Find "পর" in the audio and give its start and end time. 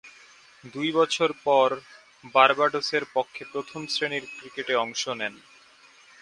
1.45-1.69